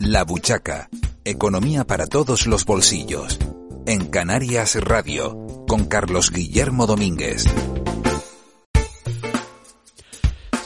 [0.00, 0.88] La Buchaca,
[1.26, 3.38] economía para todos los bolsillos.
[3.86, 7.44] En Canarias Radio, con Carlos Guillermo Domínguez.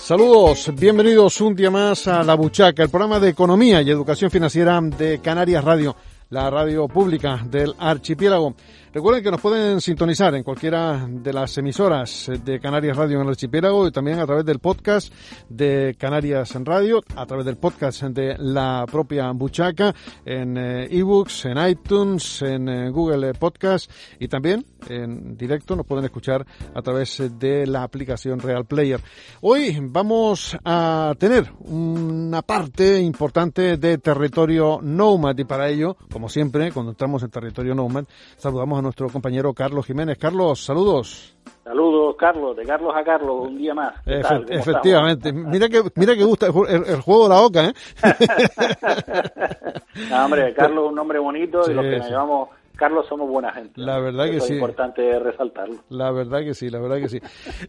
[0.00, 4.80] Saludos, bienvenidos un día más a La Buchaca, el programa de economía y educación financiera
[4.80, 5.96] de Canarias Radio,
[6.30, 8.54] la radio pública del archipiélago.
[8.94, 13.30] Recuerden que nos pueden sintonizar en cualquiera de las emisoras de Canarias Radio en el
[13.30, 15.12] archipiélago y también a través del podcast
[15.48, 19.92] de Canarias en Radio, a través del podcast de la propia Buchaca,
[20.24, 23.90] en eh, ebooks, en iTunes, en eh, Google Podcast
[24.20, 29.00] y también en directo nos pueden escuchar a través de la aplicación Real Player.
[29.40, 36.70] Hoy vamos a tener una parte importante de territorio Nomad y para ello, como siempre,
[36.70, 38.04] cuando entramos en territorio Nomad,
[38.36, 40.16] saludamos a nuestro compañero Carlos Jiménez.
[40.18, 41.36] Carlos, saludos.
[41.64, 43.94] Saludos, Carlos, de Carlos a Carlos, un día más.
[44.06, 45.32] efectivamente.
[45.32, 47.72] Mira que, mira que gusta el, juego de la oca, ¿eh?
[50.10, 53.52] no, hombre, Carlos es un nombre bonito y los que nos llevamos Carlos somos buena
[53.52, 53.72] gente.
[53.76, 54.46] La verdad que sí.
[54.46, 55.76] Es importante resaltarlo.
[55.90, 57.20] La verdad que sí, la verdad que sí.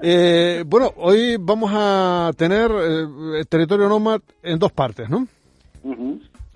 [0.02, 5.28] Eh, bueno, hoy vamos a tener eh, el territorio Nomad en dos partes, ¿no?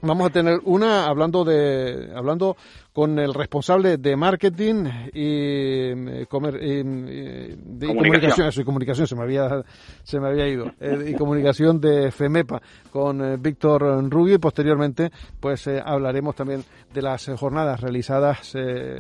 [0.02, 2.55] Vamos a tener una hablando de hablando
[2.94, 8.47] con el responsable de marketing y, eh, de comunicación.
[8.47, 9.61] eso, y comunicación se me había
[10.03, 15.11] se me había ido eh, y comunicación de FEMEPA con eh, Víctor Rubio y posteriormente
[15.38, 16.63] pues hablaremos también
[16.94, 18.53] de las jornadas realizadas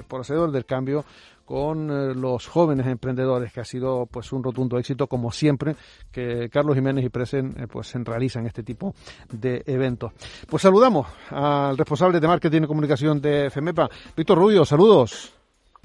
[0.07, 1.05] por Hacedor del Cambio
[1.49, 5.73] con eh, los jóvenes emprendedores, que ha sido pues un rotundo éxito, como siempre,
[6.11, 8.93] que Carlos Jiménez y Presen eh, pues realizan este tipo
[9.33, 10.11] de eventos.
[10.47, 15.33] Pues saludamos al responsable de marketing y comunicación de FEMEPA, Víctor Rubio, saludos.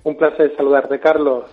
[0.03, 1.45] Un placer saludarte, Carlos.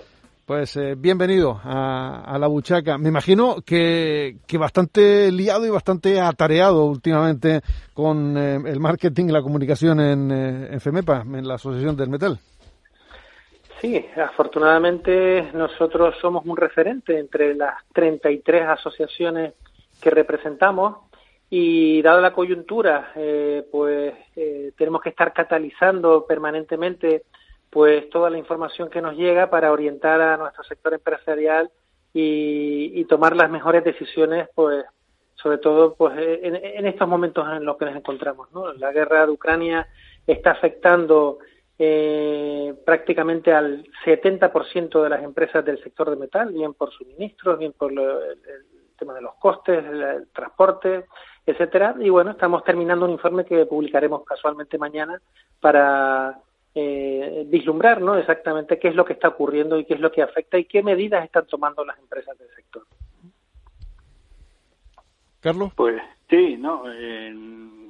[0.45, 2.97] Pues eh, bienvenido a, la buchaca.
[2.97, 7.61] Me imagino que, que, bastante liado y bastante atareado últimamente
[7.93, 12.37] con el marketing y la comunicación en, en FEMEPA, en la Asociación del Metal.
[13.81, 19.55] Sí, afortunadamente nosotros somos un referente entre las 33 asociaciones
[19.99, 20.97] que representamos
[21.49, 27.23] y dada la coyuntura, eh, pues eh, tenemos que estar catalizando permanentemente
[27.71, 31.71] pues toda la información que nos llega para orientar a nuestro sector empresarial
[32.13, 34.85] y, tomar las mejores decisiones, pues
[35.33, 38.51] sobre todo pues en, en, estos momentos en los que nos encontramos.
[38.53, 38.71] ¿no?
[38.73, 39.87] La guerra de Ucrania
[40.27, 41.39] está afectando
[41.83, 47.73] eh, prácticamente al 70% de las empresas del sector de metal, bien por suministros, bien
[47.73, 47.97] por el,
[48.99, 51.05] tema de los costes, el, transporte,
[51.43, 51.95] etcétera.
[51.99, 55.19] Y bueno, estamos terminando un informe que publicaremos casualmente mañana
[55.59, 56.39] para
[56.75, 58.15] eh, vislumbrar ¿no?
[58.15, 60.83] exactamente qué es lo que está ocurriendo y qué es lo que afecta y qué
[60.83, 62.83] medidas están tomando las empresas del sector.
[65.39, 65.73] Carlos.
[65.75, 65.99] Pues
[66.29, 66.83] sí, no,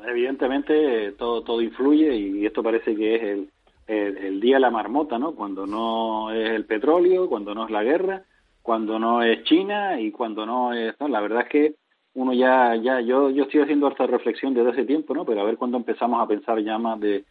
[0.07, 3.49] evidentemente todo todo influye y esto parece que es el
[3.91, 5.35] el, día de la marmota, ¿no?
[5.35, 8.23] Cuando no es el petróleo, cuando no es la guerra,
[8.61, 10.95] cuando no es China y cuando no es.
[10.99, 11.75] La verdad es que
[12.13, 15.25] uno ya, ya, yo, yo estoy haciendo harta reflexión desde hace tiempo, ¿no?
[15.25, 17.25] Pero a ver cuándo empezamos a pensar ya más de,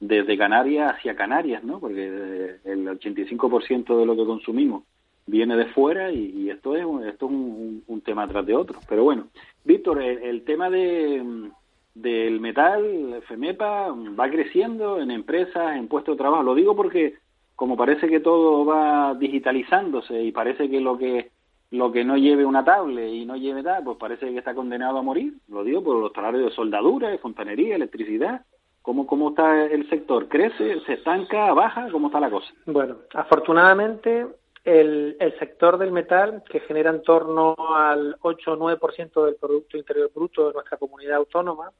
[0.00, 1.80] desde Canarias hacia Canarias, ¿no?
[1.80, 4.84] Porque el 85% de lo que consumimos
[5.26, 8.78] viene de fuera y, esto es, esto es un, un, tema tras de otro.
[8.88, 9.28] Pero bueno,
[9.64, 11.50] Víctor, el tema de,
[11.96, 16.42] del metal, FEMEPA, va creciendo en empresas, en puestos de trabajo.
[16.42, 17.14] Lo digo porque
[17.54, 21.30] como parece que todo va digitalizándose y parece que lo que
[21.70, 24.98] lo que no lleve una tablet y no lleve tal, pues parece que está condenado
[24.98, 25.34] a morir.
[25.48, 28.42] Lo digo por los salarios de soldadura, de fontanería, electricidad.
[28.82, 30.28] ¿Cómo, ¿Cómo está el sector?
[30.28, 30.80] ¿Crece?
[30.86, 31.52] ¿Se estanca?
[31.54, 31.88] ¿Baja?
[31.90, 32.46] ¿Cómo está la cosa?
[32.66, 34.26] Bueno, afortunadamente
[34.66, 39.76] el, el sector del metal, que genera en torno al 8 o 9% del Producto
[39.76, 41.70] Interior Bruto de nuestra comunidad autónoma,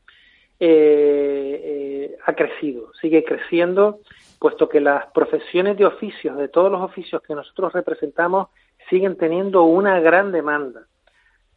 [0.59, 4.01] eh, eh, ha crecido, sigue creciendo,
[4.39, 8.49] puesto que las profesiones de oficios, de todos los oficios que nosotros representamos,
[8.89, 10.87] siguen teniendo una gran demanda.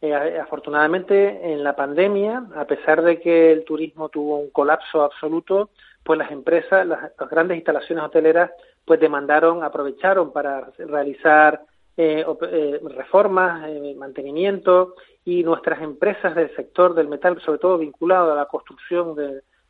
[0.02, 5.70] Eh, afortunadamente, en la pandemia, a pesar de que el turismo tuvo un colapso absoluto,
[6.02, 8.50] pues las empresas, las, grandes instalaciones hoteleras,
[8.84, 11.62] pues demandaron, aprovecharon para realizar
[12.02, 18.32] eh, eh, reformas, eh, mantenimiento y nuestras empresas del sector del metal, sobre todo vinculado
[18.32, 19.14] a la construcción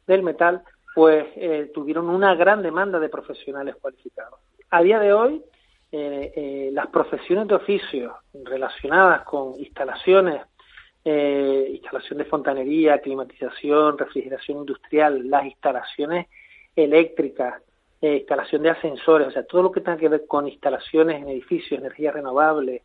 [0.06, 0.62] del metal,
[0.94, 4.38] pues eh, tuvieron una gran demanda de profesionales cualificados.
[4.70, 5.42] A día de hoy,
[5.90, 8.14] las profesiones de oficio
[8.44, 10.40] relacionadas con instalaciones,
[11.04, 16.28] instalación de fontanería, climatización, refrigeración industrial, las instalaciones
[16.76, 17.60] eléctricas,
[18.00, 21.29] eh, instalación de ascensores, o sea, todo lo que tenga que ver con instalaciones en
[21.29, 22.82] edificios, energía renovable,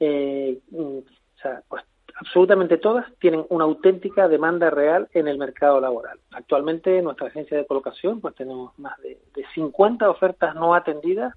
[0.00, 1.84] eh, mm, o sea, pues
[2.20, 6.18] absolutamente todas tienen una auténtica demanda real en el mercado laboral.
[6.32, 11.32] Actualmente en nuestra agencia de colocación pues tenemos más de, de 50 ofertas no atendidas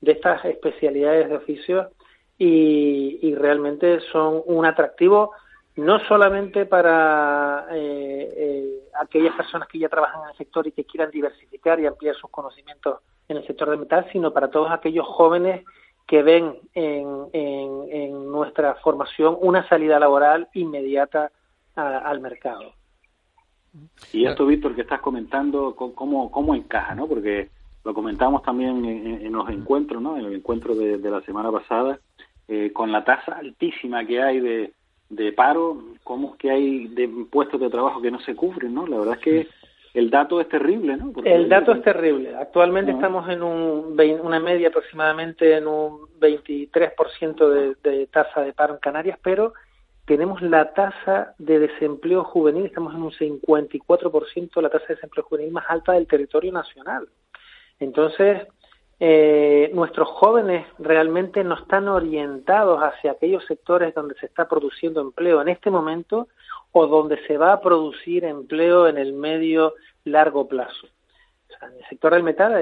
[0.00, 1.90] de estas especialidades de oficio
[2.38, 5.32] y, realmente son un atractivo
[5.76, 10.84] no solamente para eh, eh, aquellas personas que ya trabajan en el sector y que
[10.84, 15.06] quieran diversificar y ampliar sus conocimientos en el sector del metal, sino para todos aquellos
[15.06, 15.64] jóvenes
[16.06, 21.32] que ven en, en, nuestra formación una salida laboral inmediata
[21.74, 22.72] al mercado.
[24.12, 27.06] Y esto, Víctor, que estás comentando, cómo, cómo encaja, ¿no?
[27.08, 27.50] Porque
[27.84, 30.16] lo comentamos también en, los encuentros, ¿no?
[30.16, 31.98] En el encuentro de, la semana pasada,
[32.48, 34.72] eh, con la tasa altísima que hay de,
[35.08, 38.86] de paro, cómo es que hay de puestos de trabajo que no se cubren, ¿no?
[38.86, 39.48] La verdad es que
[39.94, 41.12] el dato es terrible, ¿no?
[41.24, 42.36] el dato es terrible.
[42.36, 48.74] Actualmente estamos en un, una media aproximadamente en un 23% de, de tasa de paro
[48.74, 49.54] en Canarias, pero
[50.04, 55.50] tenemos la tasa de desempleo juvenil, estamos en un 54% la tasa de desempleo juvenil
[55.52, 57.08] más alta del territorio nacional.
[57.80, 58.46] Entonces,
[58.98, 65.42] eh, nuestros jóvenes realmente no están orientados hacia aquellos sectores donde se está produciendo empleo
[65.42, 66.28] en este momento
[66.72, 70.86] o donde se va a producir empleo en el medio largo plazo.
[71.60, 72.54] en el sector del metal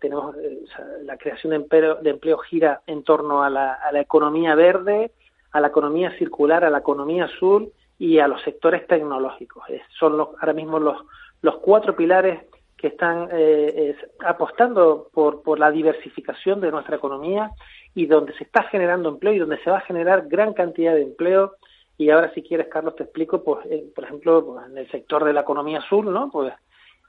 [0.00, 0.60] tenemos eh,
[1.02, 5.12] la creación de empleo, de empleo gira en torno a la, a la economía verde,
[5.50, 9.64] a la economía circular, a la economía azul y a los sectores tecnológicos.
[9.98, 10.96] son los, ahora mismo los,
[11.42, 12.42] los cuatro pilares
[12.82, 13.96] que están eh,
[14.26, 17.52] apostando por, por la diversificación de nuestra economía
[17.94, 21.02] y donde se está generando empleo y donde se va a generar gran cantidad de
[21.02, 21.52] empleo.
[21.96, 25.22] Y ahora, si quieres, Carlos, te explico, pues, eh, por ejemplo, pues, en el sector
[25.24, 26.28] de la economía sur, ¿no?
[26.28, 26.52] Pues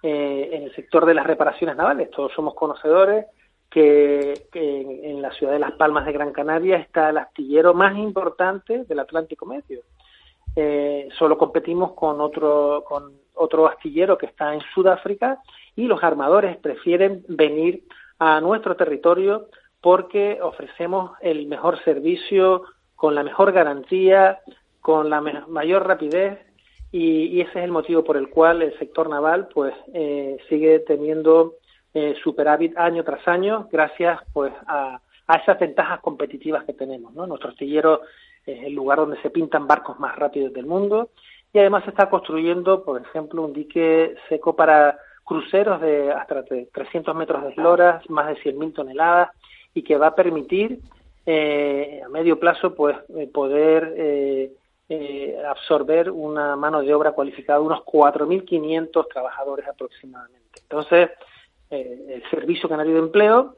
[0.03, 3.25] eh, en el sector de las reparaciones navales, todos somos conocedores
[3.71, 7.97] que, en, en, la ciudad de Las Palmas de Gran Canaria está el astillero más
[7.97, 9.81] importante del Atlántico Medio.
[11.17, 15.39] solo competimos con otro, con otro astillero que está en Sudáfrica
[15.75, 17.83] y los armadores prefieren venir
[18.19, 19.47] a nuestro territorio
[19.81, 22.63] porque ofrecemos el mejor servicio,
[22.95, 24.39] con la mejor garantía,
[24.79, 26.39] con la mayor rapidez
[26.91, 31.55] y, ese es el motivo por el cual el sector naval pues eh, sigue teniendo
[31.93, 37.13] eh, superávit año tras año gracias pues a, a, esas ventajas competitivas que tenemos.
[37.13, 37.25] ¿no?
[37.25, 38.01] Nuestro astillero
[38.45, 41.09] es el lugar donde se pintan barcos más rápidos del mundo
[41.53, 47.15] y además se está construyendo, por ejemplo, un dique seco para cruceros de hasta 300
[47.15, 49.29] metros de eslora, más de 100.000 toneladas,
[49.73, 50.79] y que va a permitir
[51.25, 54.51] eh, a medio plazo pues eh, poder eh,
[55.47, 60.59] absorber una mano de obra cualificada de unos 4.500 trabajadores aproximadamente.
[60.61, 61.09] Entonces,
[61.69, 63.55] el Servicio Canario de Empleo,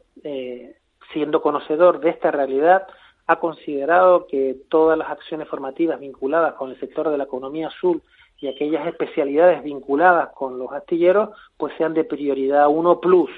[1.12, 2.88] siendo conocedor de esta realidad,
[3.28, 8.02] ha considerado que todas las acciones formativas vinculadas con el sector de la economía azul
[8.40, 13.32] y aquellas especialidades vinculadas con los astilleros pues sean de prioridad 1 plus,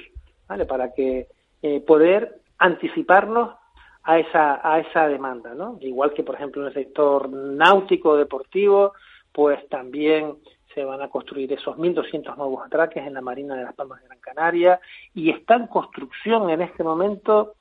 [0.48, 0.66] ¿vale?
[0.66, 1.28] Para que
[1.62, 3.56] eh, poder anticiparnos
[4.04, 5.78] a esa, a esa demanda, ¿no?
[5.81, 8.94] Igual que, por ejemplo, en el sector náutico deportivo,
[9.31, 10.38] pues también
[10.74, 14.07] se van a construir esos 1.200 nuevos atraques en la Marina de las Palmas de
[14.07, 14.80] Gran Canaria
[15.13, 17.56] y está en construcción en este momento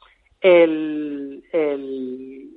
[0.46, 2.50] el, el,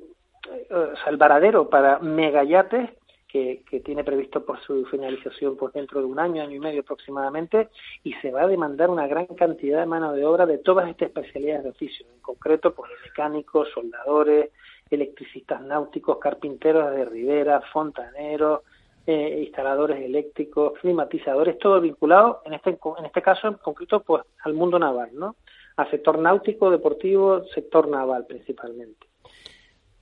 [1.07, 2.91] el varadero para megayates
[3.27, 7.69] que, tiene previsto por su finalización por dentro de un año, año y medio aproximadamente,
[8.03, 11.09] y se va a demandar una gran cantidad de mano de obra de todas estas
[11.09, 14.49] especialidades de oficio, en concreto pues mecánicos, soldadores,
[14.89, 18.61] electricistas náuticos, carpinteros de ribera, fontaneros,
[19.05, 24.53] eh, instaladores eléctricos, climatizadores, todo vinculado, en este, en este caso en concreto, pues al
[24.53, 25.35] mundo naval, ¿no?
[25.79, 29.07] Al sector náutico, deportivo, sector naval principalmente.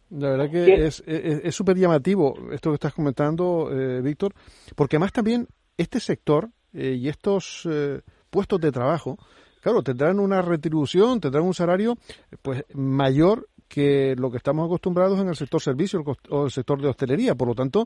[0.09, 4.33] La verdad que es súper llamativo esto que estás comentando, eh, Víctor,
[4.75, 9.19] porque además también este sector eh, y estos eh, puestos de trabajo,
[9.61, 11.93] claro, tendrán una retribución, tendrán un salario
[12.41, 16.87] pues mayor que lo que estamos acostumbrados en el sector servicio o el sector de
[16.87, 17.35] hostelería.
[17.35, 17.85] Por lo tanto,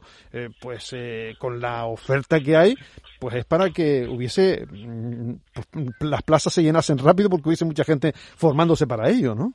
[0.62, 0.96] pues
[1.40, 2.76] con la oferta que hay,
[3.20, 5.68] pues es para que hubiese, mm, pues,
[6.00, 9.54] las plazas se llenasen rápido porque hubiese mucha gente formándose para ello, ¿no?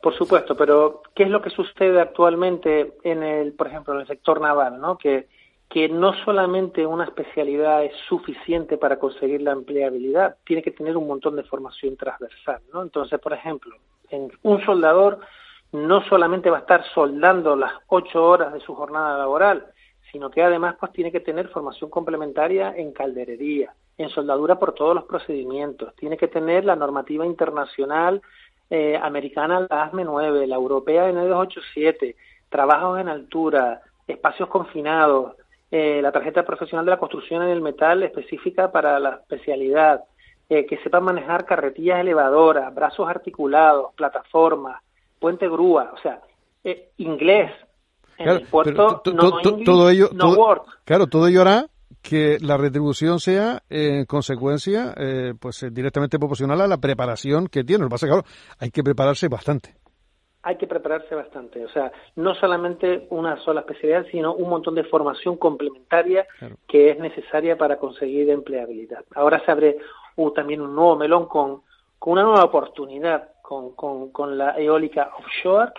[0.00, 4.06] Por supuesto, pero ¿qué es lo que sucede actualmente en el, por ejemplo, en el
[4.06, 4.96] sector naval, ¿no?
[4.96, 5.28] Que,
[5.68, 11.06] que no solamente una especialidad es suficiente para conseguir la empleabilidad, tiene que tener un
[11.06, 12.82] montón de formación transversal, ¿no?
[12.82, 13.76] Entonces, por ejemplo,
[14.10, 15.20] en un soldador
[15.72, 19.66] no solamente va a estar soldando las ocho horas de su jornada laboral,
[20.10, 24.94] sino que además pues tiene que tener formación complementaria en calderería, en soldadura por todos
[24.94, 28.20] los procedimientos, tiene que tener la normativa internacional
[28.68, 32.14] eh, americana la ASME 9, la europea N287,
[32.48, 35.34] trabajos en altura, espacios confinados,
[35.72, 40.04] eh, la tarjeta profesional de la construcción en el metal específica para la especialidad,
[40.50, 44.82] eh, que sepan manejar carretillas elevadoras, brazos articulados, plataformas,
[45.18, 46.20] puente grúa, o sea,
[46.64, 47.50] eh, inglés.
[48.18, 50.10] En el puerto, no, todo ello,
[50.84, 51.68] claro, todo ello hará
[52.02, 54.94] que la retribución sea en consecuencia
[55.40, 57.84] pues directamente proporcional a la preparación que tiene.
[57.84, 58.28] Lo que pasa es que
[58.58, 59.80] hay que prepararse bastante
[60.42, 61.64] hay que prepararse bastante.
[61.64, 66.26] O sea, no solamente una sola especialidad, sino un montón de formación complementaria
[66.66, 69.04] que es necesaria para conseguir empleabilidad.
[69.14, 69.76] Ahora se abre
[70.34, 71.62] también un nuevo melón con,
[71.98, 75.72] con una nueva oportunidad con, con, la eólica offshore.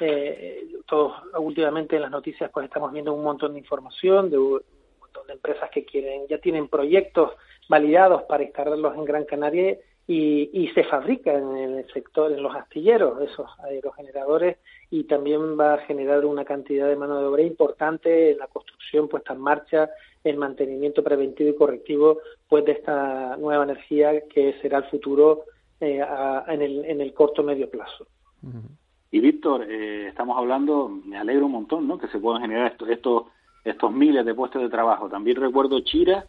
[0.00, 4.62] Eh, todos últimamente en las noticias pues estamos viendo un montón de información de un
[5.00, 7.32] montón de empresas que quieren ya tienen proyectos
[7.68, 9.76] validados para instalarlos en Gran Canaria
[10.06, 14.56] y, y, se fabrica en el sector, en los astilleros, esos aerogeneradores,
[14.90, 19.06] y también va a generar una cantidad de mano de obra importante en la construcción
[19.06, 19.90] puesta en marcha,
[20.28, 22.18] el mantenimiento preventivo y correctivo
[22.48, 25.44] pues de esta nueva energía que será el futuro
[25.80, 26.04] eh,
[26.48, 28.06] en, el, en el corto medio plazo.
[29.10, 31.98] Y Víctor, eh, estamos hablando, me alegro un montón, ¿no?
[31.98, 33.24] Que se puedan generar estos, estos,
[33.64, 35.08] estos miles de puestos de trabajo.
[35.08, 36.24] También recuerdo Chira,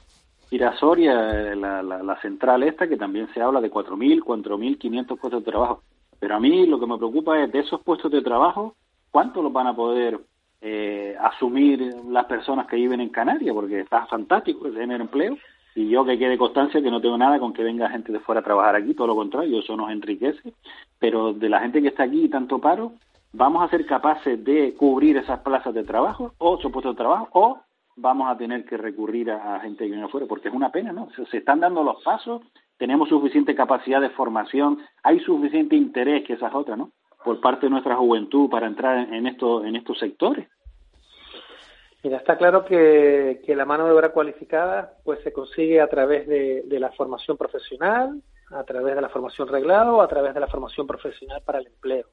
[0.79, 5.51] Soria, la, la, la, central esta, que también se habla de 4.000, 4.500 puestos de
[5.51, 5.83] trabajo.
[6.19, 8.75] Pero a mí lo que me preocupa es de esos puestos de trabajo,
[9.11, 10.19] ¿cuánto los van a poder
[10.61, 13.53] eh, asumir las personas que viven en Canarias?
[13.53, 15.37] Porque está fantástico ese tener empleo.
[15.75, 18.41] Y yo que quede constancia que no tengo nada con que venga gente de fuera
[18.41, 20.53] a trabajar aquí, todo lo contrario, eso nos enriquece.
[20.97, 22.93] Pero de la gente que está aquí y tanto paro,
[23.31, 27.29] ¿vamos a ser capaces de cubrir esas plazas de trabajo o esos puestos de trabajo
[27.31, 27.59] o
[28.01, 31.09] vamos a tener que recurrir a, gente que viene afuera, porque es una pena, ¿no?
[31.11, 32.41] Se, están dando los pasos,
[32.77, 36.91] tenemos suficiente capacidad de formación, hay suficiente interés, que esas otras, ¿no?
[37.23, 40.47] Por parte de nuestra juventud para entrar en, esto, en estos sectores.
[42.03, 46.27] Mira, está claro que, que, la mano de obra cualificada pues se consigue a través
[46.27, 48.21] de, de, la formación profesional,
[48.51, 51.67] a través de la formación reglada o a través de la formación profesional para el
[51.67, 52.07] empleo.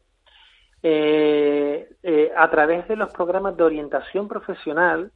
[0.82, 5.10] Eh, eh, a través de los programas de orientación profesional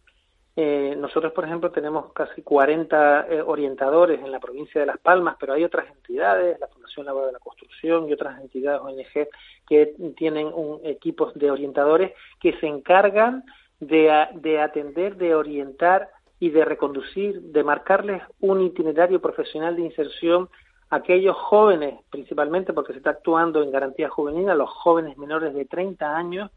[0.57, 5.37] eh, nosotros, por ejemplo, tenemos casi 40 eh, orientadores en la provincia de Las Palmas,
[5.39, 9.29] pero hay otras entidades, la Fundación Laboral de la Construcción y otras entidades ONG
[9.69, 13.45] que tienen un, equipos de orientadores que se encargan
[13.79, 20.49] de, de atender, de orientar y de reconducir, de marcarles un itinerario profesional de inserción
[20.89, 25.55] a aquellos jóvenes, principalmente porque se está actuando en garantía juvenil, a los jóvenes menores
[25.55, 26.51] de 30 años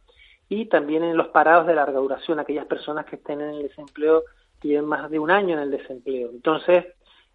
[0.49, 4.23] y también en los parados de larga duración, aquellas personas que estén en el desempleo
[4.61, 6.29] y lleven más de un año en el desempleo.
[6.29, 6.85] Entonces,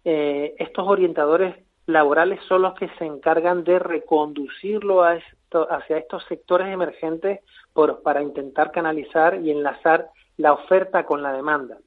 [0.05, 6.23] eh, estos orientadores laborales son los que se encargan de reconducirlo a esto, hacia estos
[6.25, 7.41] sectores emergentes
[7.73, 11.77] por, para intentar canalizar y enlazar la oferta con la demanda.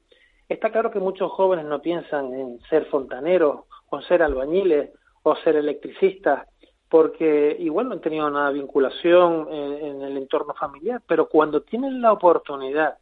[0.49, 4.91] Está claro que muchos jóvenes no piensan en ser fontaneros o ser albañiles
[5.23, 6.47] o ser electricistas
[6.93, 12.11] porque igual no han tenido una vinculación en, el entorno familiar, pero cuando tienen la
[12.11, 12.99] oportunidad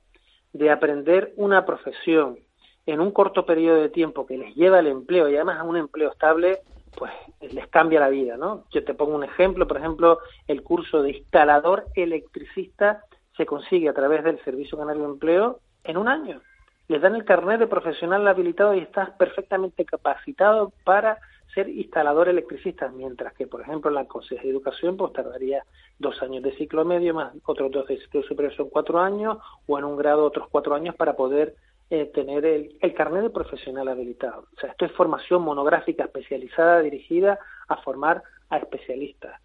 [0.53, 2.39] de aprender una profesión
[2.85, 5.75] en un corto periodo de tiempo que les lleva al empleo y además a un
[5.75, 6.59] empleo estable,
[6.97, 8.63] pues les cambia la vida, ¿no?
[8.71, 13.03] Yo te pongo un ejemplo, por ejemplo, el curso de instalador electricista
[13.35, 16.39] se consigue a través del Servicio Canario de Empleo en un año.
[16.87, 21.17] Les dan el carnet de profesional habilitado y estás perfectamente capacitado para
[21.53, 25.63] ser instalador electricista, mientras que, por ejemplo, en la Consejería de Educación pues tardaría
[25.99, 29.77] dos años de ciclo medio, más otros dos de ciclo superior son cuatro años, o
[29.77, 31.55] en un grado otros cuatro años para poder
[31.89, 34.45] eh, tener el, el carnet de profesional habilitado.
[34.55, 39.41] O sea, esto es formación monográfica especializada dirigida a formar a especialistas.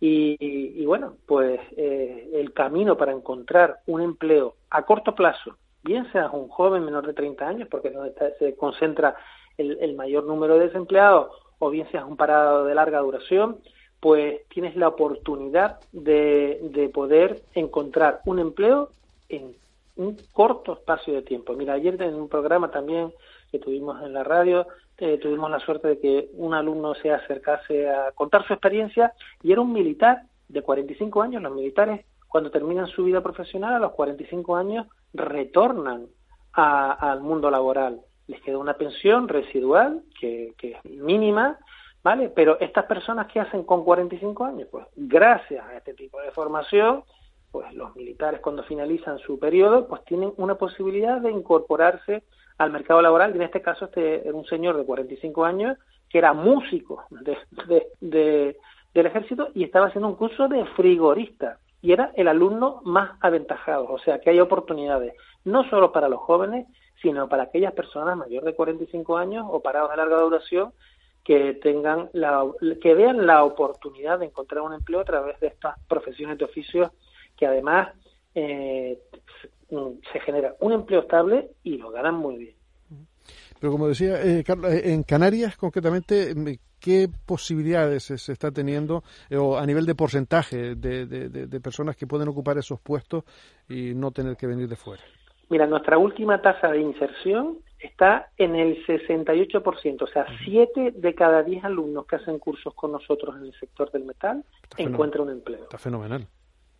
[0.00, 6.10] Y, y, bueno, pues eh, el camino para encontrar un empleo a corto plazo, bien
[6.10, 9.14] seas un joven menor de 30 años, porque es donde se concentra
[9.58, 13.58] el, el mayor número de desempleados, o bien seas un parado de larga duración,
[14.00, 18.90] pues tienes la oportunidad de, de poder encontrar un empleo
[19.28, 19.54] en
[19.96, 21.52] un corto espacio de tiempo.
[21.52, 23.12] Mira, ayer en un programa también
[23.52, 27.88] que tuvimos en la radio, eh, tuvimos la suerte de que un alumno se acercase
[27.88, 29.12] a contar su experiencia
[29.42, 31.42] y era un militar de 45 años.
[31.42, 36.06] Los militares, cuando terminan su vida profesional, a los 45 años, retornan
[36.52, 38.00] al mundo laboral
[38.30, 41.58] les queda una pensión residual que, es mínima,
[42.02, 42.28] ¿vale?
[42.28, 47.02] Pero estas personas que hacen con 45 años, pues gracias a este tipo de formación,
[47.50, 52.22] pues los militares cuando finalizan su periodo, pues tienen una posibilidad de incorporarse
[52.58, 55.76] al mercado laboral, y en este caso este era un señor de 45 años
[56.08, 58.56] que era músico de,
[58.94, 61.58] del ejército y estaba haciendo un curso de frigorista.
[61.82, 66.20] Y era el alumno más aventajado, o sea que hay oportunidades no solo para los
[66.20, 66.66] jóvenes,
[67.00, 70.72] sino para aquellas personas mayores de 45 años o parados de larga duración
[71.24, 72.44] que tengan la,
[72.80, 76.92] que vean la oportunidad de encontrar un empleo a través de estas profesiones de oficio
[77.36, 77.88] que además
[78.34, 78.98] eh,
[79.68, 82.54] se genera un empleo estable y lo ganan muy bien.
[83.58, 86.34] Pero como decía, eh, Carlos, eh, en Canarias concretamente,
[86.78, 89.04] ¿qué posibilidades se está teniendo
[89.38, 93.24] o a nivel de porcentaje de, de, personas que pueden ocupar esos puestos
[93.68, 95.02] y no tener que venir de fuera?
[95.50, 101.42] Mira, nuestra última tasa de inserción está en el 68%, o sea, 7 de cada
[101.42, 104.44] 10 alumnos que hacen cursos con nosotros en el sector del metal
[104.76, 105.64] encuentran un empleo.
[105.64, 106.26] Está fenomenal.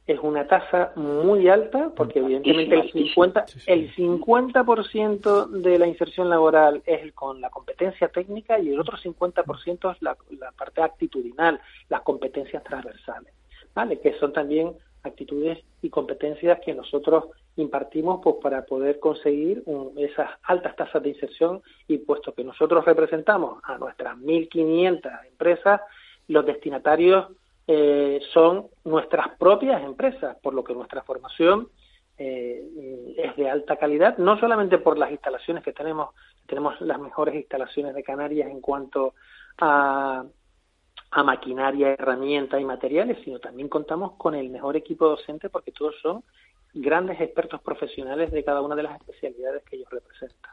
[0.06, 6.82] Es una tasa muy alta porque evidentemente el 50 el 50% de la inserción laboral
[6.86, 12.02] es con la competencia técnica y el otro 50% es la, la parte actitudinal, las
[12.02, 13.32] competencias transversales,
[13.74, 14.00] ¿vale?
[14.00, 17.25] Que son también actitudes y competencias que nosotros
[17.57, 19.62] impartimos pues para poder conseguir
[19.97, 21.62] esas altas tasas de inserción.
[21.88, 25.80] Y puesto que nosotros representamos a nuestras 1.500 empresas,
[26.28, 27.26] los destinatarios
[27.66, 31.69] eh, son nuestras propias empresas, por lo que nuestra formación
[32.19, 36.11] eh, es de alta calidad, no solamente por las instalaciones que tenemos,
[36.47, 39.14] tenemos las mejores instalaciones de Canarias en cuanto
[39.59, 40.25] a
[41.11, 45.95] a maquinaria, herramientas y materiales, sino también contamos con el mejor equipo docente porque todos
[46.00, 46.23] son
[46.73, 50.52] grandes expertos profesionales de cada una de las especialidades que ellos representan.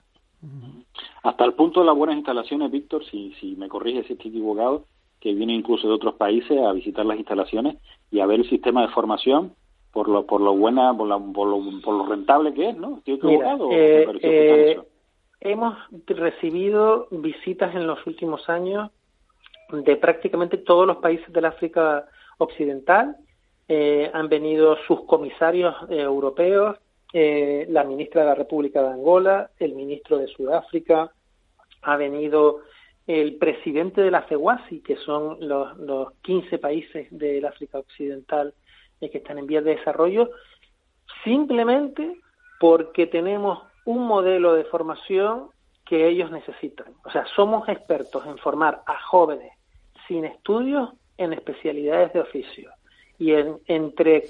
[1.23, 4.85] Hasta el punto de las buenas instalaciones, Víctor, si, si me corrige si estoy equivocado,
[5.19, 7.77] que viene incluso de otros países a visitar las instalaciones
[8.11, 9.53] y a ver el sistema de formación
[9.91, 12.97] por lo por lo buena por, por, lo, rentable que es, ¿no?
[12.97, 13.69] ¿Estoy equivocado?
[13.71, 14.79] Eh, eh,
[15.39, 18.91] hemos recibido visitas en los últimos años
[19.71, 22.05] de prácticamente todos los países del África
[22.37, 23.17] Occidental.
[23.67, 26.77] Eh, han venido sus comisarios eh, europeos,
[27.13, 31.11] eh, la ministra de la República de Angola, el ministro de Sudáfrica,
[31.81, 32.61] ha venido
[33.05, 38.53] el presidente de la CEWASI, que son los, los 15 países del África Occidental
[38.99, 40.31] que están en vías de desarrollo,
[41.23, 42.17] simplemente
[42.59, 45.49] porque tenemos un modelo de formación
[45.85, 46.93] que ellos necesitan.
[47.05, 49.56] O sea, somos expertos en formar a jóvenes
[50.07, 52.71] sin estudios en especialidades de oficio.
[53.17, 54.25] Y en, entre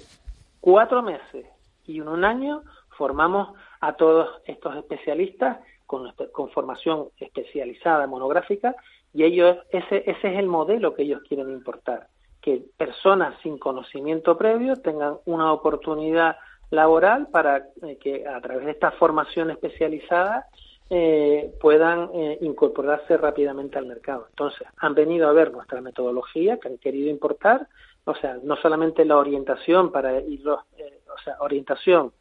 [0.61, 1.45] cuatro meses
[1.85, 2.63] y un año
[2.97, 8.75] formamos a todos estos especialistas con, con formación especializada, monográfica,
[9.13, 12.07] y ellos, ese, ese es el modelo que ellos quieren importar,
[12.41, 16.37] que personas sin conocimiento previo tengan una oportunidad
[16.69, 20.47] laboral para eh, que a través de esta formación especializada
[20.89, 24.27] eh, puedan eh, incorporarse rápidamente al mercado.
[24.29, 27.67] Entonces, han venido a ver nuestra metodología que han querido importar,
[28.05, 32.13] o sea, no solamente la orientación para irlos, eh, o sea, orientación,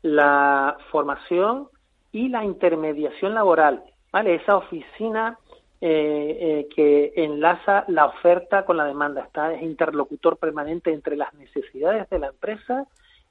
[0.00, 1.68] la formación
[2.12, 4.36] y la intermediación laboral, ¿vale?
[4.36, 5.38] Esa oficina
[5.80, 12.18] que enlaza la oferta con la demanda, está es interlocutor permanente entre las necesidades de
[12.18, 12.86] la empresa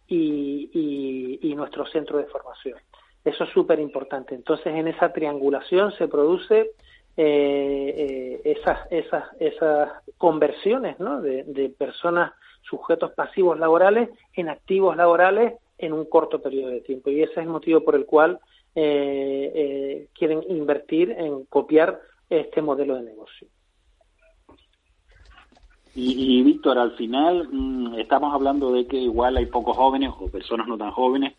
[0.08, 2.78] y, y nuestro centro de formación.
[3.24, 4.36] Eso es súper importante.
[4.36, 6.72] Entonces, en esa triangulación se produce
[7.16, 11.22] eh, eh, esas, esas, esas conversiones ¿no?
[11.22, 12.34] de, personas
[12.64, 17.10] sujetos pasivos laborales en activos laborales en un corto periodo de tiempo.
[17.10, 18.40] Y ese es el motivo por el cual
[18.76, 23.48] eh, quieren invertir en copiar este modelo de negocio.
[25.96, 30.28] Y, y Víctor, al final mm, estamos hablando de que igual hay pocos jóvenes o
[30.28, 31.36] personas no tan jóvenes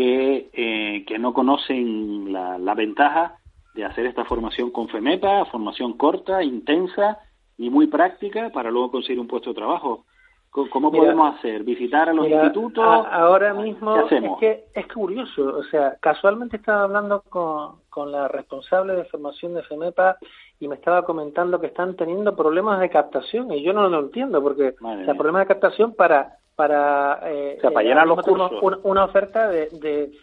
[0.00, 3.36] que, eh, que no conocen la, la, ventaja
[3.74, 7.18] de hacer esta formación con FEMEPA, formación corta, intensa
[7.58, 10.06] y muy práctica para luego conseguir un puesto de trabajo.
[10.48, 11.64] ¿Cómo podemos hacer?
[11.64, 12.82] ¿Visitar a los institutos?
[12.82, 18.94] ahora mismo es que es curioso, o sea, casualmente estaba hablando con, con la responsable
[18.94, 20.16] de formación de FEMEPA
[20.60, 24.42] y me estaba comentando que están teniendo problemas de captación y yo no lo entiendo
[24.42, 28.80] porque o problemas de captación para para, eh, eh los cursos.
[28.82, 29.68] Una, oferta de,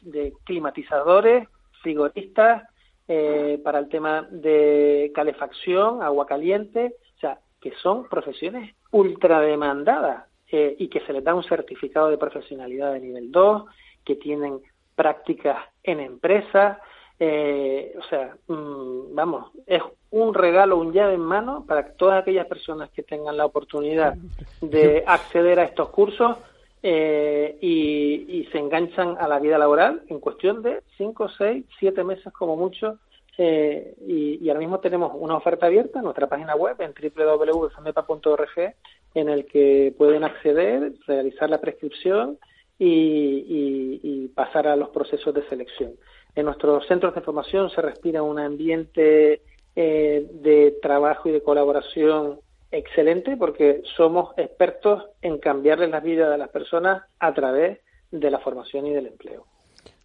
[0.03, 1.47] de, climatizadores,
[1.81, 2.63] frigoristas,
[3.07, 10.25] eh, para el tema de calefacción, agua caliente, o sea, que son profesiones ultra demandadas
[10.51, 13.63] eh, y que se les da un certificado de profesionalidad de nivel 2,
[14.03, 14.59] que tienen
[14.95, 16.79] prácticas en empresas,
[17.19, 22.45] eh, o sea, mm, vamos, es un regalo, un llave en mano para todas aquellas
[22.45, 24.15] personas que tengan la oportunidad
[24.61, 26.37] de acceder a estos cursos
[26.83, 32.31] eh, y, se enganchan a la vida laboral en cuestión de 5, 6, 7 meses
[32.31, 32.99] como mucho.
[33.37, 38.73] Eh, y, ahora mismo tenemos una oferta abierta en nuestra página web en www.famepa.org
[39.15, 42.37] en el que pueden acceder, realizar la prescripción
[42.79, 45.93] y, pasar a los procesos de selección.
[46.37, 49.41] En nuestros centros de formación se respira un ambiente
[49.75, 56.37] eh, de trabajo y de colaboración excelente porque somos expertos en cambiarles la vida de
[56.37, 57.79] las personas a través
[58.11, 59.47] de la formación y del empleo.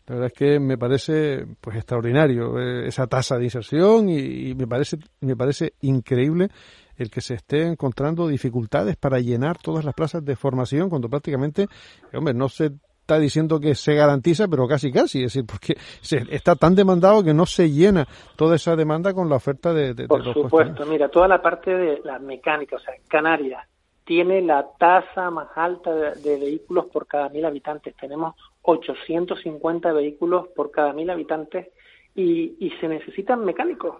[0.06, 4.66] La verdad es que me parece pues extraordinario eh, esa tasa de inserción y, me
[4.66, 6.48] parece me parece increíble
[6.96, 11.66] el que se esté encontrando dificultades para llenar todas las plazas de formación cuando prácticamente,
[12.14, 12.70] hombre, no se
[13.12, 17.22] está diciendo que se garantiza, pero casi casi, es decir, porque se, está tan demandado
[17.22, 21.08] que no se llena toda esa demanda con la oferta de, de Por supuesto, mira,
[21.10, 23.68] toda la parte de la mecánica, o sea, Canarias
[24.04, 27.94] tiene la tasa más alta de, vehículos por cada mil habitantes.
[27.96, 31.68] Tenemos 850 vehículos por cada mil habitantes
[32.14, 33.96] y, y se necesitan mecánicos.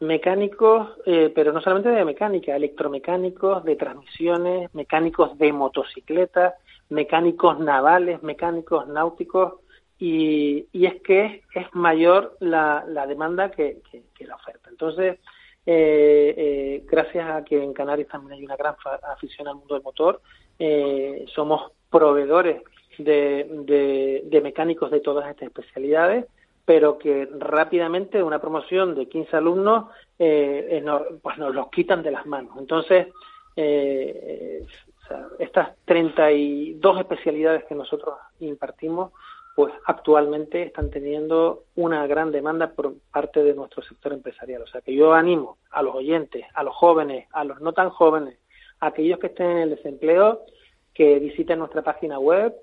[0.00, 6.54] Mecánicos, eh, pero no solamente de mecánica, electromecánicos, de transmisiones, mecánicos de motocicletas,
[6.92, 9.54] mecánicos navales, mecánicos náuticos,
[9.98, 14.68] y, y es que es, mayor la, la demanda que, que, la oferta.
[14.70, 15.18] Entonces,
[15.66, 18.74] eh, eh, gracias a que en Canarias también hay una gran
[19.12, 20.20] afición al mundo del motor,
[21.34, 22.62] somos proveedores
[22.98, 26.26] de, de, mecánicos de todas estas especialidades,
[26.64, 29.86] pero que rápidamente una promoción de 15 alumnos
[30.18, 30.84] eh, eh
[31.20, 32.56] pues nos los quitan de las manos.
[32.58, 33.08] Entonces,
[33.56, 34.64] eh,
[35.38, 39.12] estas 32 especialidades que nosotros impartimos,
[39.54, 44.62] pues actualmente están teniendo una gran demanda por parte de nuestro sector empresarial.
[44.62, 47.90] O sea que yo animo a los oyentes, a los jóvenes, a los no tan
[47.90, 48.38] jóvenes,
[48.80, 50.40] a aquellos que estén en el desempleo,
[50.94, 52.54] que visiten nuestra página web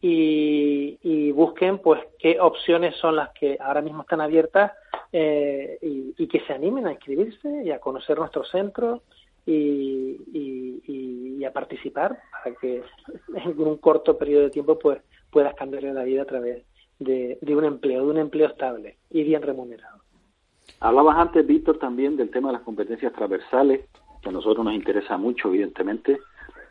[0.00, 4.72] y, busquen pues qué opciones son las que ahora mismo están abiertas
[5.12, 9.02] eh, y, que se animen a inscribirse y a conocer nuestro centro
[9.50, 12.82] y, a participar para que
[13.34, 16.64] en un corto periodo de tiempo pues puedas cambiarle la vida a través
[16.98, 20.02] de, un empleo, de un empleo estable y bien remunerado.
[20.80, 23.86] Hablabas antes, Víctor, también del tema de las competencias transversales,
[24.20, 26.18] que a nosotros nos interesa mucho, evidentemente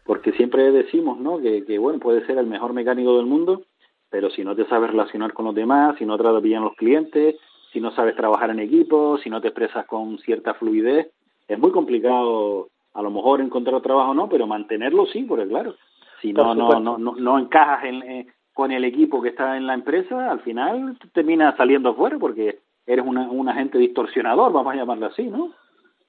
[0.08, 1.40] porque siempre decimos, ¿no?
[1.40, 3.64] Que, bueno, puede ser el mejor mecánico del mundo,
[4.10, 7.36] pero si no te sabes relacionar con los demás, si no tratas bien los clientes,
[7.74, 11.12] si no sabes trabajar en equipo, si no te expresas con cierta fluidez,
[11.48, 15.76] es muy complicado a lo mejor encontrar trabajo no, pero mantenerlo sí, porque claro,
[16.22, 19.68] si no no, no no no encajas en, eh, con el equipo que está en
[19.68, 24.78] la empresa, al final terminas saliendo afuera porque eres una, un agente distorsionador, vamos a
[24.78, 25.54] llamarlo así, ¿no?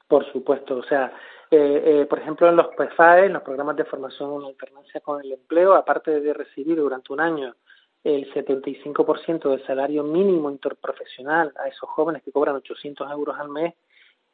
[0.06, 1.12] Por supuesto, o sea,
[1.50, 5.22] eh, eh, por ejemplo, en los PFAE, en los programas de formación en alternancia con
[5.22, 7.54] el empleo, aparte de recibir durante un año
[8.04, 13.74] el 75% del salario mínimo interprofesional a esos jóvenes que cobran 800 euros al mes,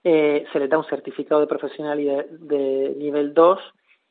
[0.04, 3.58] eh, se les da un certificado de profesionalidad de nivel 2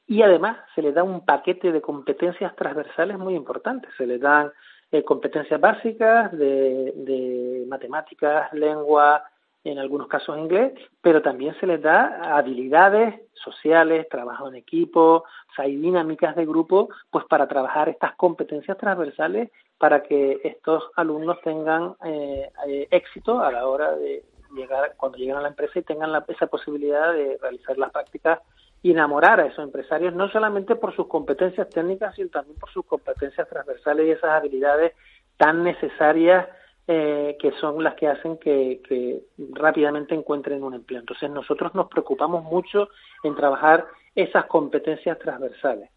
[0.07, 3.91] y además se les da un paquete de competencias transversales muy importantes.
[3.97, 4.51] Se les dan
[4.91, 9.23] eh, competencias básicas de, de matemáticas, lengua,
[9.63, 15.53] en algunos casos inglés, pero también se les da habilidades sociales, trabajo en equipo, o
[15.55, 21.39] sea, hay dinámicas de grupo, pues para trabajar estas competencias transversales para que estos alumnos
[21.41, 24.23] tengan eh, eh, éxito a la hora de
[24.53, 28.39] llegar, cuando lleguen a la empresa y tengan la, esa posibilidad de realizar las prácticas
[28.81, 32.85] y enamorar a esos empresarios, no solamente por sus competencias técnicas, sino también por sus
[32.85, 34.93] competencias transversales y esas habilidades
[35.37, 36.47] tan necesarias
[36.85, 40.99] eh, que son las que hacen que, rápidamente encuentren un empleo.
[40.99, 42.89] Entonces nosotros nos preocupamos mucho
[43.23, 43.85] en trabajar
[44.15, 45.89] esas competencias transversales.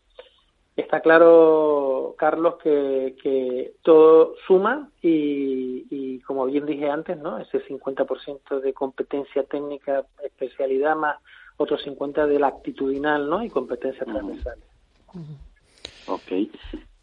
[0.76, 7.38] Está claro, Carlos, que, todo suma y, como bien dije antes, ¿no?
[7.38, 11.16] ese 50% de competencia técnica, especialidad más
[11.56, 13.42] otro 50% de la actitudinal ¿no?
[13.42, 14.64] y competencias transversales.
[16.08, 16.32] Ok.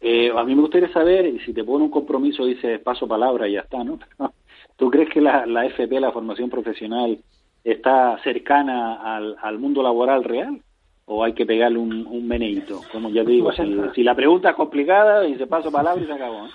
[0.00, 3.48] Eh, a mí me gustaría saber, y si te pone un compromiso, dice paso palabra
[3.48, 3.98] y ya está, ¿no?
[4.76, 7.18] ¿Tú crees que la, la FP, la formación profesional,
[7.64, 10.60] está cercana al, al mundo laboral real?
[11.06, 12.80] ¿O hay que pegarle un, un meneito?
[12.90, 16.48] Como ya digo, si, la pregunta es complicada, dice paso palabra y se acabó.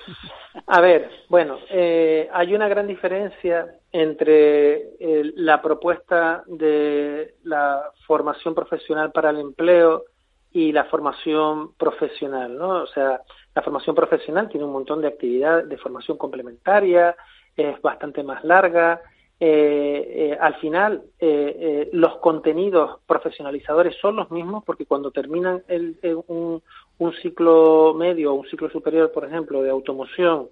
[0.65, 8.55] A ver, bueno, eh, hay una gran diferencia entre eh, la propuesta de la formación
[8.55, 10.05] profesional para el empleo
[10.51, 12.81] y la formación profesional, ¿no?
[12.81, 13.21] O sea,
[13.53, 17.15] la formación profesional tiene un montón de actividades de formación complementaria,
[17.55, 19.01] es bastante más larga.
[19.41, 25.97] Eh, eh, al final, eh, los contenidos profesionalizadores son los mismos porque cuando terminan el,
[26.27, 26.61] un,
[26.97, 30.49] un, ciclo medio o un ciclo superior, por ejemplo, de automoción,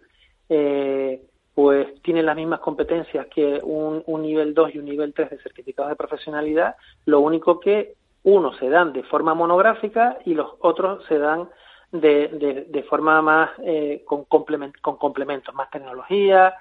[1.53, 5.39] pues tienen las mismas competencias que un, un nivel 2 y un nivel 3 de
[5.39, 6.75] certificados de profesionalidad.
[7.05, 11.49] Lo único que unos se dan de forma monográfica y los otros se dan
[11.91, 16.53] de, de, forma más eh, con, con complementos, más tecnología.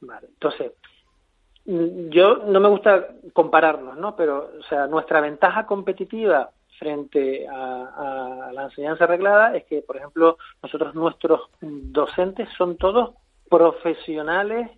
[0.00, 0.72] Entonces,
[1.66, 4.14] yo no me gusta compararnos, ¿no?
[4.16, 9.96] Pero, o sea, nuestra ventaja competitiva frente a, a, la enseñanza arreglada es que, por
[9.96, 13.14] ejemplo, nosotros, nuestros docentes son todos
[13.48, 14.70] profesionales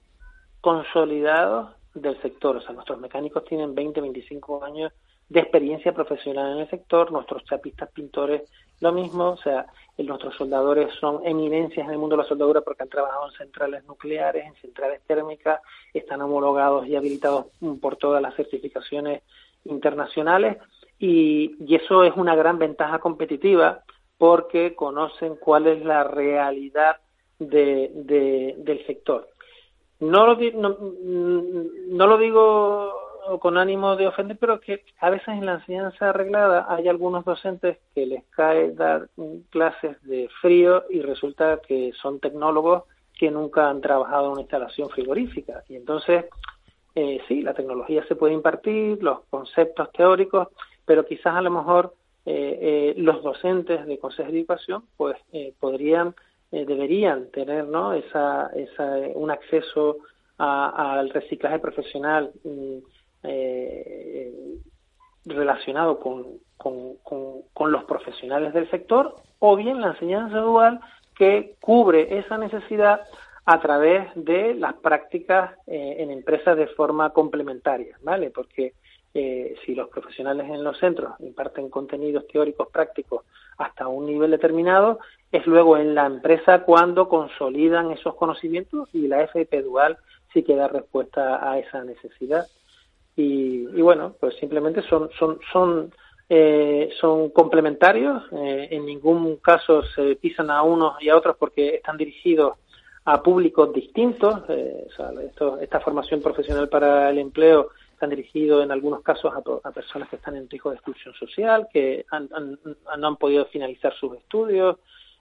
[0.60, 2.56] consolidados del sector.
[2.56, 4.92] O sea, nuestros mecánicos tienen 20, 25 años
[5.28, 8.42] de experiencia profesional en el sector, nuestros chapistas pintores
[8.80, 12.82] lo mismo, o sea, nuestros soldadores son eminencias en el mundo de la soldadura porque
[12.82, 15.60] han trabajado en centrales nucleares, en centrales térmicas,
[15.94, 17.46] están homologados y habilitados
[17.80, 19.22] por todas las certificaciones
[19.64, 20.58] internacionales
[20.98, 23.82] y, eso es una gran ventaja competitiva
[24.18, 26.96] porque conocen cuál es la realidad
[27.38, 27.90] de,
[28.58, 29.28] del sector.
[30.00, 30.76] No lo, no,
[31.88, 33.05] no lo digo
[33.40, 37.78] con ánimo de ofender, pero que a veces en la enseñanza arreglada hay algunos docentes
[37.94, 39.08] que les cae dar
[39.50, 42.84] clases de frío y resulta que son tecnólogos
[43.18, 45.64] que nunca han trabajado en una instalación frigorífica.
[45.68, 46.26] Y entonces,
[46.94, 50.48] eh, sí, la tecnología se puede impartir, los conceptos teóricos,
[50.84, 51.94] pero quizás a lo mejor
[52.28, 56.12] eh, eh, los docentes de consejos de educación pues eh, podrían,
[56.50, 57.92] deberían tener ¿no?
[57.92, 59.98] esa, esa, un acceso
[60.38, 62.32] al reciclaje profesional
[63.26, 64.56] mm,
[65.26, 66.96] relacionado con, con,
[67.52, 70.80] con, los profesionales del sector o bien la enseñanza dual
[71.16, 73.00] que cubre esa necesidad
[73.44, 78.30] a través de las prácticas en empresas de forma complementaria, ¿vale?
[78.30, 78.74] Porque
[79.18, 83.24] eh, si los profesionales en los centros imparten contenidos teóricos prácticos
[83.56, 84.98] hasta un nivel determinado,
[85.32, 89.96] es luego en la empresa cuando consolidan esos conocimientos y la FP Dual
[90.34, 92.46] sí que da respuesta a esa necesidad.
[93.16, 95.90] Y, bueno, pues simplemente son, son, son,
[96.28, 101.76] eh, son complementarios, eh, en ningún caso se pisan a unos y a otros porque
[101.76, 102.58] están dirigidos
[103.06, 104.42] a públicos distintos.
[105.60, 110.36] esta formación profesional para el empleo están dirigidos en algunos casos a, personas que están
[110.36, 114.76] en riesgo de exclusión social, que no han podido finalizar sus estudios,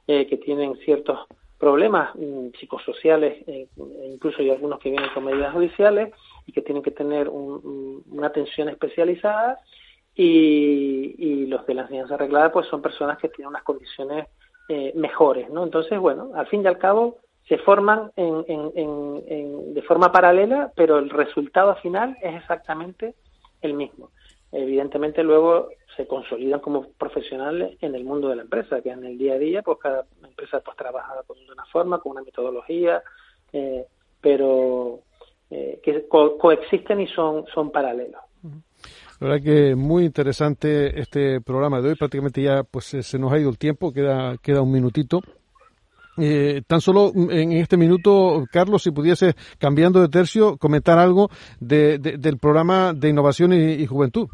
[0.08, 1.20] eh, que tienen ciertos
[1.58, 3.68] problemas mm, psicosociales, eh,
[4.12, 6.14] incluso hay algunos que vienen con medidas judiciales
[6.46, 9.60] y que tienen que tener una atención especializada
[10.16, 14.28] y, los de la enseñanza arreglada pues son personas que tienen unas condiciones
[14.68, 15.64] eh, mejores, ¿no?
[15.64, 20.98] Entonces, bueno, al fin y al cabo se forman en, en, de forma paralela, pero
[20.98, 23.14] el resultado final es exactamente
[23.62, 24.10] el mismo.
[24.52, 29.18] Evidentemente luego se consolidan como profesionales en el mundo de la empresa, que en el
[29.18, 33.04] día a día pues cada empresa pues trabaja de una forma, con una metodología,
[33.54, 33.86] eh,
[34.22, 35.02] pero
[35.50, 38.22] eh, que coexisten y son, son paralelos.
[39.20, 41.96] La verdad que muy interesante este programa de hoy.
[41.96, 45.22] Prácticamente ya pues se nos ha ido el tiempo, queda, queda un minutito.
[46.18, 51.30] Eh, tan solo en este minuto, Carlos, si pudiese, cambiando de tercio, comentar algo
[51.60, 54.28] de, del programa de innovación y, juventud.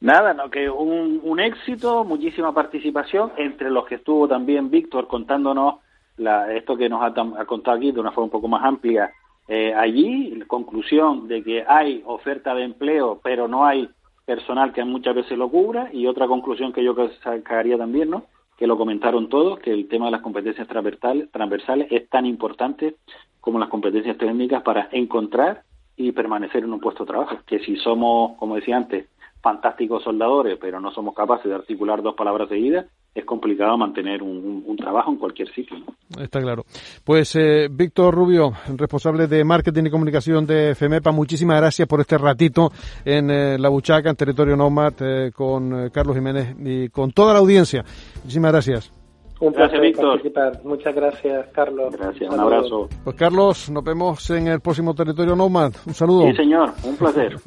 [0.00, 5.76] Nada, no, que un, un, éxito, muchísima participación, entre los que estuvo también Víctor contándonos
[6.16, 9.10] la, esto que nos ha, contado aquí de una forma un poco más amplia.
[9.48, 13.88] Eh, allí, conclusión de que hay oferta de empleo, pero no hay
[14.24, 18.24] personal que muchas veces lo cubra, y otra conclusión que yo sacaría también, ¿no?
[18.56, 22.96] que lo comentaron todos, que el tema de las competencias transversales es tan importante
[23.40, 25.62] como las competencias técnicas para encontrar
[25.96, 27.36] y permanecer en un puesto de trabajo.
[27.46, 29.08] Que si somos, como decía antes,
[29.42, 34.76] fantásticos soldadores, pero no somos capaces de articular dos palabras seguidas, es complicado mantener un,
[34.76, 35.78] trabajo en cualquier sitio.
[36.20, 36.64] Está claro.
[37.02, 42.18] Pues eh, Víctor Rubio, responsable de marketing y comunicación de FEMEPA, muchísimas gracias por este
[42.18, 42.70] ratito
[43.04, 47.38] en eh, La Buchaca, en territorio Nomad, eh, con Carlos Jiménez y con toda la
[47.38, 47.84] audiencia.
[48.22, 49.05] Muchísimas gracias.
[49.38, 50.20] Un placer Víctor.
[50.64, 51.94] Muchas gracias, Carlos.
[51.96, 52.88] Gracias, un, abrazo.
[53.04, 55.72] Pues Carlos, nos vemos en el próximo territorio Nomad.
[55.86, 56.26] Un saludo.
[56.30, 57.36] Sí, señor, un placer.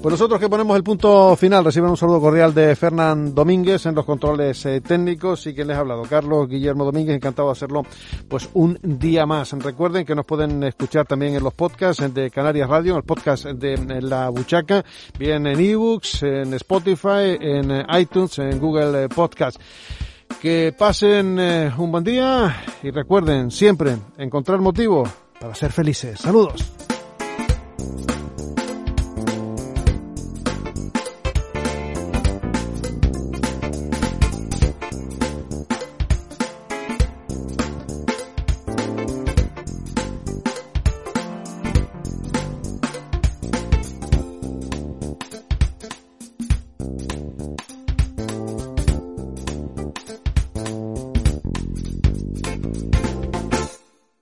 [0.00, 3.94] Pues nosotros que ponemos el punto final, reciben un saludo cordial de Fernán Domínguez en
[3.94, 7.82] los controles eh, técnicos y quien les ha hablado, Carlos Guillermo Domínguez, encantado de hacerlo
[8.26, 9.52] pues un día más.
[9.62, 13.44] Recuerden que nos pueden escuchar también en los podcasts de Canarias Radio, en el podcast
[13.44, 14.82] de La Buchaca,
[15.18, 19.60] bien en ebooks, en Spotify, en iTunes, en Google Podcast.
[20.40, 25.04] Que pasen un buen día y recuerden siempre encontrar motivo
[25.38, 26.20] para ser felices.
[26.20, 26.89] Saludos.